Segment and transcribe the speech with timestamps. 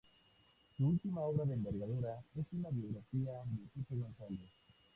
[0.75, 4.49] Su última obra de envergadura es una biografía de Pepe González.